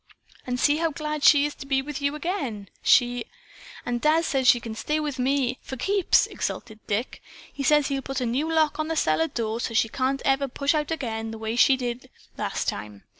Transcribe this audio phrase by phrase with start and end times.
[0.47, 2.69] "And see how glad she is to be with you again!
[2.81, 3.25] She"
[3.85, 7.21] "And Dad says she can stay with me, for keeps!" exulted Dick.
[7.53, 10.47] "He says he'll put a new lock on the cellar door, so she can't ever
[10.47, 13.03] push out again, the way she did, last time.